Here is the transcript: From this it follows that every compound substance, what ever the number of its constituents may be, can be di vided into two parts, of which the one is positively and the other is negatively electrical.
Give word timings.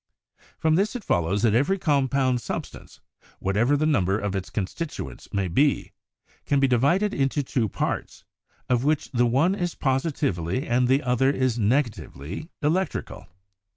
From 0.57 0.73
this 0.73 0.95
it 0.95 1.03
follows 1.03 1.43
that 1.43 1.53
every 1.53 1.77
compound 1.77 2.41
substance, 2.41 3.01
what 3.37 3.55
ever 3.55 3.77
the 3.77 3.85
number 3.85 4.17
of 4.17 4.35
its 4.35 4.49
constituents 4.49 5.31
may 5.31 5.47
be, 5.47 5.91
can 6.47 6.59
be 6.59 6.67
di 6.67 6.77
vided 6.77 7.13
into 7.13 7.43
two 7.43 7.69
parts, 7.69 8.23
of 8.67 8.83
which 8.83 9.11
the 9.11 9.27
one 9.27 9.53
is 9.53 9.75
positively 9.75 10.65
and 10.65 10.87
the 10.87 11.03
other 11.03 11.29
is 11.29 11.59
negatively 11.59 12.49
electrical. 12.63 13.27